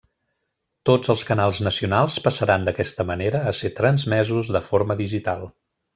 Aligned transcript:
Tots 0.89 1.11
els 1.13 1.23
canals 1.31 1.59
nacionals 1.67 2.17
passaran 2.29 2.65
d'aquesta 2.69 3.07
manera 3.11 3.43
a 3.53 3.53
ser 3.59 3.73
transmesos 3.81 4.51
de 4.57 4.63
forma 4.71 4.99
digital. 5.05 5.47